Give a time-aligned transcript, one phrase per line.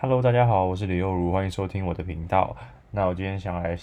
[0.00, 2.56] Hello，大家好，我是李幼如，欢迎收听我的频道。
[2.92, 3.76] 那我今天想来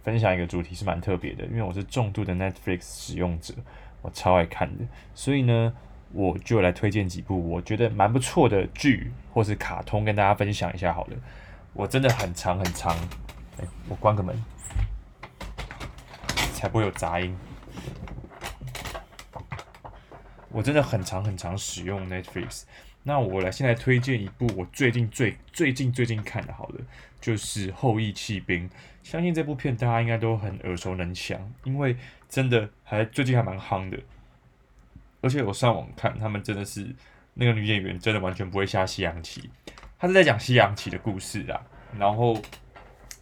[0.00, 3.52] 分享一个主题是蛮特别的，因为我是重度的 Netflix 使用者，
[4.00, 5.74] 我超爱看的，所以呢，
[6.12, 11.16] 我就来推荐几部我觉得蛮不错的剧或是卡通跟大家分享一下好了。
[11.72, 12.96] 我真的很长很长，
[13.60, 14.40] 哎、我关个门，
[16.54, 17.36] 才不会有杂音。
[20.50, 22.62] 我真的很常很常使用 Netflix。
[23.08, 26.80] 那我来现在推荐一部我最近最最近最近看的，好了，
[27.20, 28.68] 就是《后翼弃兵》。
[29.04, 31.96] 相信这部片大家应该都很耳熟能详，因为
[32.28, 33.96] 真的还最近还蛮夯的。
[35.20, 36.84] 而且我上网看，他们真的是
[37.34, 39.48] 那个女演员真的完全不会下西洋棋。
[40.00, 41.62] 她是在讲西洋棋的故事啊，
[41.96, 42.36] 然后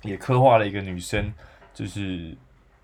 [0.00, 1.30] 也刻画了一个女生，
[1.74, 2.34] 就是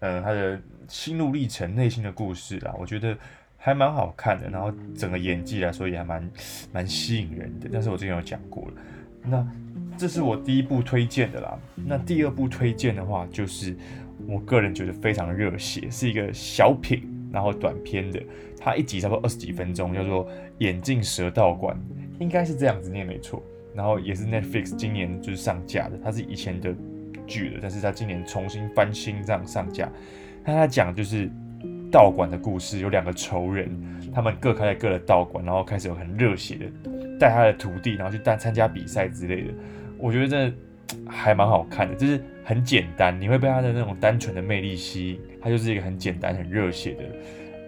[0.00, 2.74] 呃她的心路历程、内心的故事啊。
[2.78, 3.16] 我觉得。
[3.62, 6.30] 还蛮好看的，然后整个演技来说也还蛮
[6.72, 7.68] 蛮吸引人的。
[7.70, 8.72] 但是我之前有讲过了，
[9.22, 9.46] 那
[9.98, 11.58] 这是我第一部推荐的啦。
[11.76, 13.76] 那第二部推荐的话，就是
[14.26, 18.18] 我个人觉得非常热血，是一个小品，然后短片的，
[18.58, 21.76] 它一集差不多二十几分钟，叫做《眼镜蛇道馆》，
[22.18, 23.42] 应该是这样子念没错。
[23.74, 26.74] 然后也是 Netflix 今年就是上架的，它是以前的
[27.26, 29.86] 剧了，但是它今年重新翻新这样上架。
[30.46, 31.30] 那它讲就是。
[31.90, 33.68] 道馆的故事，有两个仇人，
[34.14, 36.66] 他们各开了各的道馆，然后开始有很热血的
[37.18, 39.52] 带他的徒弟，然后去带参加比赛之类的。
[39.98, 40.56] 我觉得真的
[41.08, 45.20] 还蛮好看的，就是很简单，你会被他的那种单纯的魅力吸引。
[45.42, 47.02] 他就是一个很简单、很热血的，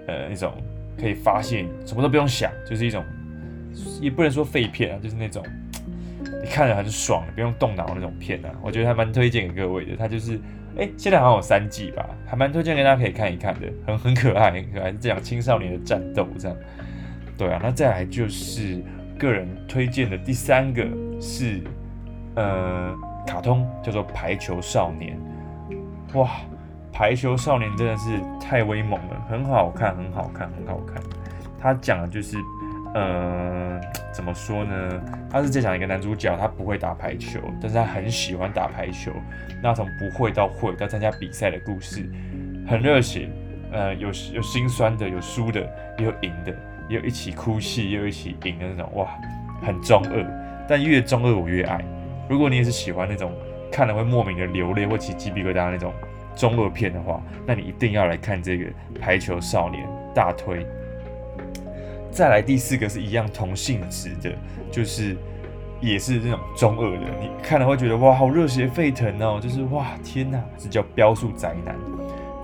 [0.06, 0.52] 呃，一种
[0.98, 3.04] 可以发现什么都不用想，就是一种
[4.00, 5.44] 也不能说废片啊，就是那种
[6.42, 8.50] 你看着很爽，不用动脑的那种片啊。
[8.62, 10.38] 我觉得还蛮推荐给各位的，他就是。
[10.78, 16.56] 哎，现在好像有三季吧，还蛮推荐给大家可以看一看的，很 很可爱，很可爱，是这样青少年的战斗这样。
[17.36, 18.82] 对啊，那再来就是
[19.18, 20.86] 个人推荐的第三个
[21.20, 21.60] 是
[22.36, 25.18] 呃卡通，叫做《排球少年》。
[26.18, 26.26] 哇，
[26.92, 31.02] 《排球少年》真的是太威猛了，很好看，很好看，很好看。
[31.60, 32.36] 他讲的就是。
[32.94, 33.80] 呃，
[34.12, 35.02] 怎么说呢？
[35.30, 39.10] 他是在讲一个男主角，他不会打排球，但是他很喜欢打排球。
[39.62, 42.04] 那从不会到会到参加比赛的故事，
[42.66, 43.28] 很热血。
[43.70, 45.60] 呃，有有心酸的，有输的，
[45.98, 46.54] 也有赢的，
[46.90, 48.92] 也有一起哭戏，也有一起赢的那种。
[48.94, 49.08] 哇，
[49.62, 51.82] 很中二，但越中二我越爱。
[52.28, 53.32] 如果你也是喜欢那种
[53.70, 55.90] 看了会莫名的流泪或起鸡皮疙瘩那种
[56.36, 58.64] 中二片的话，那你一定要来看这个
[59.00, 60.66] 《排球少年》，大推。
[62.12, 64.30] 再来第四个是一样同性质的，
[64.70, 65.16] 就是
[65.80, 71.74] 也是这种中二的，你看了会觉得哇，好热血沸腾哦，就是哇天哪，是叫《飙速宅男》。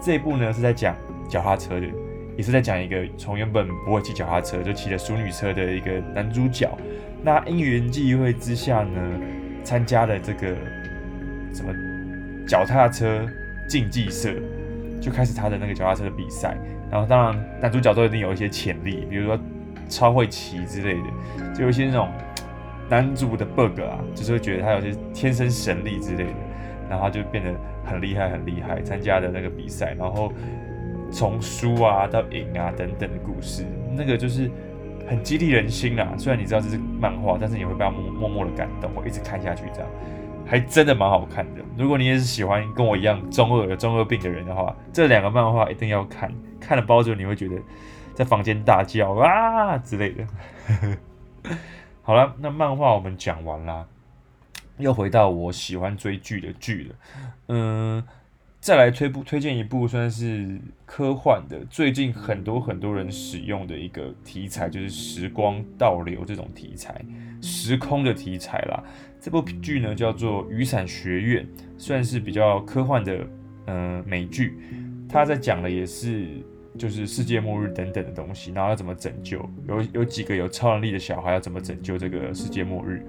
[0.02, 0.96] 这一部呢是在讲
[1.28, 1.86] 脚踏车的，
[2.34, 6.66] 也是在讲一个从原本不会骑脚踏车就骑了淑女车的一个男主角，
[7.22, 9.20] 那因缘际会之下呢，
[9.62, 10.56] 参加了这个
[11.52, 11.70] 什么
[12.46, 13.26] 脚踏车
[13.68, 14.32] 竞技社，
[14.98, 16.56] 就开始他的那个脚踏车的比赛。
[16.90, 19.38] 然后当然男主角都一定有一些潜力，比如说。
[19.88, 22.08] 超会骑之类的，就有些那种
[22.88, 26.30] 男主的 bug 啊，就是会觉得他有些天生神力之类的，
[26.88, 27.54] 然后他就变得
[27.84, 30.32] 很厉害很厉害，参加的那个比赛，然后
[31.10, 33.64] 从输啊到赢啊等等的故事，
[33.96, 34.50] 那个就是
[35.06, 36.14] 很激励人心啊。
[36.16, 39.90] 虽然你知道这是漫画，但是你会被他默默默的感动，会一直看下去，这样
[40.46, 41.60] 还真的蛮好看的。
[41.76, 47.56] 如果你也是喜欢跟我一样中二有中二病的人的话，这两个漫画一定要看，看了包之后你会觉得。
[48.18, 50.26] 在房间大叫啊之类的。
[52.02, 53.86] 好了，那漫画我们讲完啦，
[54.76, 56.94] 又回到我喜欢追剧的剧了。
[57.46, 58.04] 嗯，
[58.58, 67.00] 再来推部推荐一部算是科幻的，最近很多很多人使用的一个题材，就是时光倒流这种题材，
[67.40, 68.82] 时空的题材啦。
[69.20, 71.44] 这部剧呢叫做《雨伞学院》，
[71.78, 73.24] 算是比较科幻的
[73.66, 74.58] 嗯美剧。
[75.08, 76.44] 它在讲的也是。
[76.78, 79.38] 就是世界末日等等的东西，然后要怎么拯救？
[79.66, 83.02] 有有几个有超能力的小孩要怎么拯救这个世界末日？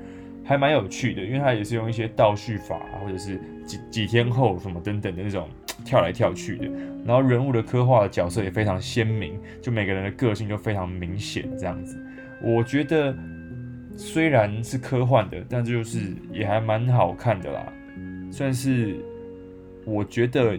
[0.43, 5.47] 还蛮有趣的，因为他也是用一些倒叙法，或者是几几天后什么等等的那种
[5.85, 6.65] 跳来跳去的。
[7.05, 12.03] 然后人物的刻画的角色也非常鲜明，就每个人的个性就非常明显这样子。
[12.41, 13.15] 我觉得
[13.95, 15.99] 虽然是科幻的，但就是
[16.33, 17.71] 也还蛮好看的啦，
[18.31, 18.95] 算是
[19.85, 20.57] 我觉得。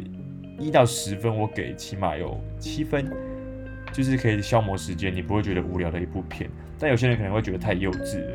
[0.60, 3.10] 一到十分，我给起码有七分，
[3.92, 6.50] 就是可以消磨时间，你不会觉得无聊的一部片。
[6.78, 8.32] 但有些人可能会觉得太幼稚了，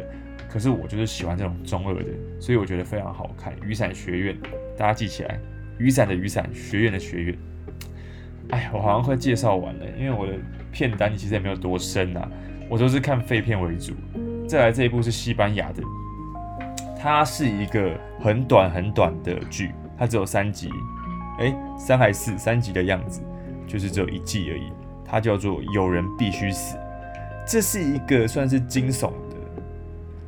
[0.50, 3.54] 可是我就是喜欢这种中二的，所以我觉得非常好看。
[3.64, 4.36] 雨伞学院，
[4.76, 5.40] 大家记起来，
[5.78, 7.38] 雨伞的雨伞，学院的学院。
[8.50, 10.34] 哎，我好像快介绍完了，因为我的
[10.72, 12.28] 片单其实也没有多深啊，
[12.68, 13.94] 我都是看废片为主。
[14.48, 15.84] 再来这一部是西班牙的。
[16.98, 20.70] 它是一个很短很短的剧，它只有三集，
[21.40, 23.22] 哎、三还是三集的样子，
[23.68, 24.72] 就是只有一季而已。
[25.04, 26.78] 它叫做《有人必须死》，
[27.48, 29.38] 这是一个算是惊悚的，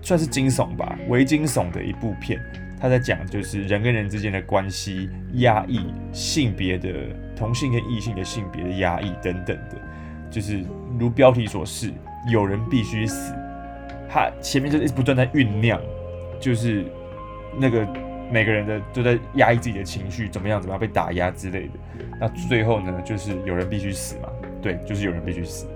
[0.01, 2.39] 算是惊悚吧，微惊悚的一部片。
[2.79, 6.93] 他在讲就是人跟人之间的关系压抑，性别的
[7.35, 9.81] 同性跟异性的性别的压抑等等的，
[10.29, 10.63] 就是
[10.99, 11.91] 如标题所示，
[12.31, 13.33] 有人必须死。
[14.07, 15.81] 他前面就一直不断在酝酿，
[16.39, 16.85] 就是
[17.59, 17.83] 那个
[18.31, 22.05] 每个人的都在压抑自己的情绪，怎么样怎么样被打压之类的。
[22.19, 24.29] 那最后呢，就是有人必须死嘛，
[24.61, 25.67] 对，就是有人必须死。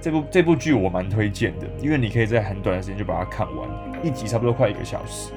[0.00, 3.68] 这部这部剧我蛮推荐的，因为你可以在很短的时间就把它看完，
[4.02, 5.32] 一集差不多快一个小时。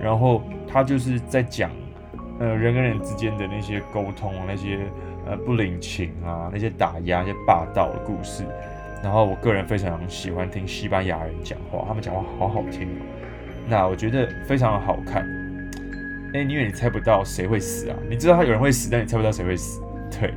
[0.00, 1.70] 然后他就是在讲，
[2.38, 4.78] 呃，人跟人之间的那些沟通，那些
[5.26, 8.44] 呃不领情啊，那些打压、那些霸道的故事。
[9.02, 12.88] 然后我个人非常喜欢听西班牙人讲话，他们讲话好好听。
[13.68, 15.26] 那我觉得非常好看。
[16.34, 17.96] 哎，因为你猜不到谁会死啊？
[18.10, 19.80] 你知道他有人会死，但你猜不到谁会死。
[20.10, 20.34] 对，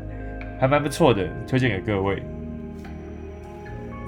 [0.60, 2.22] 还蛮不错的，推荐给各位。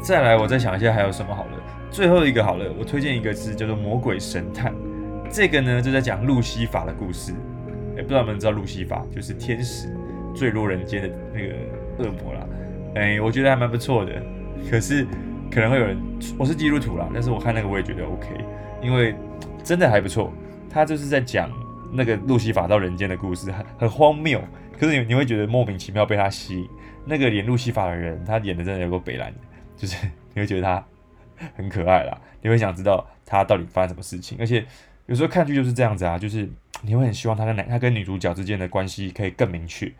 [0.03, 1.51] 再来，我再想一下还有什么好了。
[1.89, 4.71] 最后一个好了，我推荐一个是叫做《魔鬼神探》。
[5.31, 7.33] 这个呢，就在讲路西法的故事。
[7.97, 9.89] 哎，不知道你们知道路西法，就是天使
[10.35, 11.55] 坠落人间的那个
[11.97, 12.45] 恶魔啦。
[12.93, 14.11] 哎，我觉得还蛮不错的。
[14.69, 15.07] 可是
[15.49, 15.97] 可能会有人，
[16.37, 18.27] 我是基督徒啦，但是我看那个我也觉得 OK，
[18.79, 19.15] 因为
[19.63, 20.31] 真的还不错。
[20.69, 21.49] 他就是在讲
[21.91, 24.41] 那个路西法到人间的故事，很很荒谬。
[24.77, 26.69] 可是你你会觉得莫名其妙被他吸引。
[27.05, 29.33] 那个演路西法的人，他演的真的有够北烂，
[29.75, 29.95] 就是
[30.33, 30.83] 你会觉得他
[31.55, 34.65] 很可爱啦，你会想知道他到底发生什么事情，而且。
[35.07, 36.47] 有时候看剧就是这样子啊，就是
[36.83, 39.91] 你会很希望他跟男他跟女主角之间的关系可以更明确，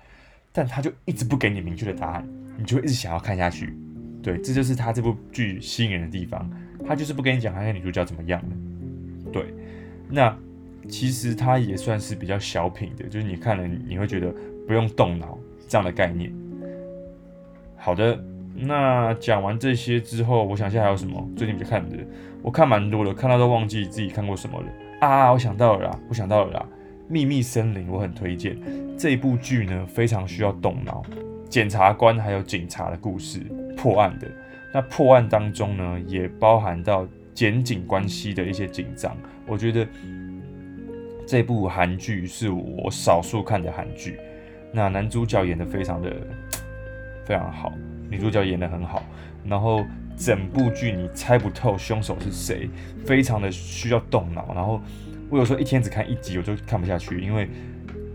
[0.51, 3.75] 但他就一直不给你明确的答案，你就会一直想要看下去。
[4.21, 6.47] 对，这就是他这部剧吸引人的地方，
[6.86, 9.31] 他就是不跟你讲他跟女主角怎么样的。
[9.31, 9.51] 对，
[10.07, 10.38] 那
[10.89, 14.33] 其实它也算是比较小品的，就是你看了你会觉得
[14.68, 15.38] 不用动脑
[15.68, 16.33] 这样的概念。
[17.77, 18.19] 好的，
[18.56, 21.97] 那讲完这些之后，我想一下还有什么最近比较看的，
[22.41, 24.68] 我看蛮多的，看到都忘记自己看过什么了。
[25.00, 26.65] 啊，我想到了啦，我想到了啦，
[27.07, 28.57] 《秘密森林》我很推荐
[28.97, 31.01] 这一部剧呢，非常需要动脑，
[31.47, 33.39] 检察官还有警察的故事，
[33.77, 34.27] 破案的。
[34.74, 39.15] 那破案当中呢，也包含到检警关系的一些紧张。
[39.47, 39.88] 我觉得
[41.29, 44.19] 这部韩剧是我少数看的韩剧。
[44.73, 46.11] 那男主角演得非常的
[47.23, 47.71] 非常好，
[48.09, 49.03] 女主角演得很好，
[49.45, 49.85] 然后。
[50.17, 52.69] 整部剧你猜不透凶手是谁，
[53.05, 54.53] 非常的需要动脑。
[54.53, 54.81] 然后
[55.29, 57.47] 我有时候一天只看一集，我就看不下去，因为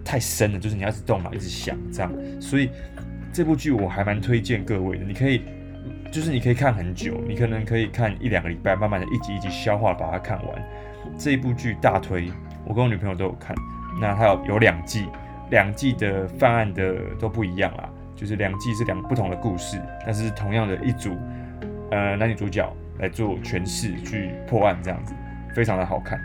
[0.04, 2.12] 太深了，就是你要一直动脑，一直想这样。
[2.38, 2.68] 所以
[3.32, 5.40] 这部剧我还蛮推荐各位的，你可以，
[6.12, 10.62] 就是你可以看很久，你可能可以看一两个礼拜，慢慢的一集一集消化把它看完。
[11.16, 12.30] 这一部剧大推，
[12.66, 13.54] 我跟我女朋友都有看。
[14.00, 15.06] 那它有有两季，
[15.50, 21.16] 两季的犯案的都不一样啦，就是两季是两不同的故事，但是同样的一组。
[21.90, 22.68] 呃，男女主角
[22.98, 25.14] 来做诠释去破案，这样子
[25.54, 26.18] 非常的好看。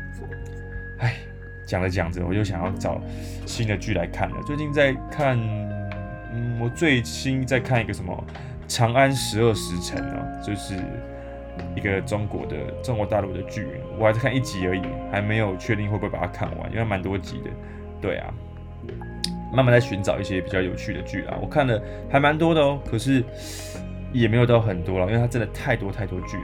[0.97, 1.13] 哎，
[1.68, 3.00] 讲着讲着，我就想要找
[3.45, 4.36] 新的剧来看了。
[4.47, 5.38] 最近在看，
[6.33, 8.12] 嗯，我最新在看一个什么
[8.68, 10.75] 《长安十二时辰》哦，就是
[11.76, 13.68] 一个中国的中国大陆的剧，
[13.98, 17.50] 我还在看一集而已，还没有确定会不会把它看完，因为蛮多集的。
[18.01, 18.34] 对啊，
[19.54, 23.24] 慢慢在寻找一些比较有趣的剧啊，我看了还蛮多的哦，可是。
[24.12, 26.44] 也没有到很多了，因为它真的太多太多剧了。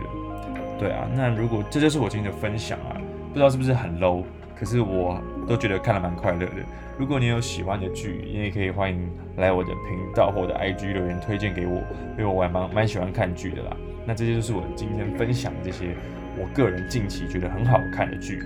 [0.78, 4.24] 对啊，那如果这就是我今天的分享啊，不知道是不是很 low，
[4.56, 6.58] 可是我都觉得看了蛮快乐的。
[6.96, 11.82] 如果你有喜欢的剧，你也可以欢迎来我的频道或者 IG 留言推荐给我，
[12.12, 13.76] 因为我还蛮蛮喜欢看剧的啦。
[14.06, 15.96] 那这些就是我今天分享的这些
[16.38, 18.42] 我个人近期觉得很好看的剧，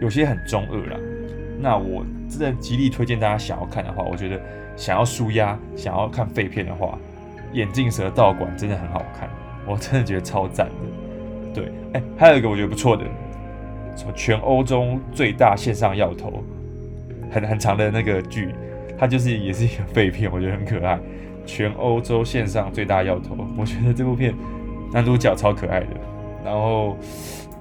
[0.00, 0.96] 有些很中二啦。
[1.60, 4.40] 那我真的极力推荐大家想要看的话，我觉得
[4.76, 6.98] 想要舒压、想要看废片的话。
[7.52, 9.28] 眼镜蛇道馆真的很好看，
[9.66, 11.52] 我真的觉得超赞的。
[11.54, 13.04] 对，哎、还有一个我觉得不错的，
[13.94, 16.42] 什么全欧洲最大线上药头，
[17.30, 18.54] 很很长的那个剧，
[18.96, 20.98] 它就是也是一个废片，我觉得很可爱。
[21.44, 24.34] 全欧洲线上最大药头，我觉得这部片
[24.92, 25.96] 男主角超可爱的，
[26.44, 26.96] 然后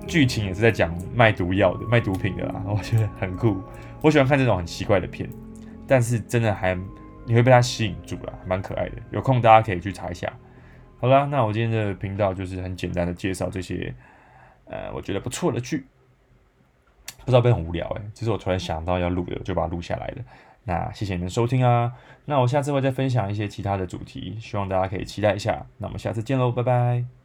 [0.08, 3.62] 剧情也是在讲卖毒药的、卖毒品的啦， 我觉得很酷。
[4.02, 5.30] 我喜欢看这种很奇怪的片，
[5.88, 6.78] 但是真的还。
[7.24, 8.96] 你会被它吸引住了，蛮可爱的。
[9.12, 10.28] 有空大家可以去查一下。
[11.00, 13.94] 好啦，那我今天的频道就是很简单的介绍这些，
[14.66, 15.86] 呃，我觉得不错的剧。
[17.20, 20.24] 不知道会很无聊诶，其实我突然想到要录的，就把它录下来了。
[20.64, 21.94] 那谢谢你们收听啊。
[22.26, 25.68] 那我下次会再分享一些其他的主题，希望大家可以期待一下。
[25.78, 27.21] 那我们下次见喽，拜拜。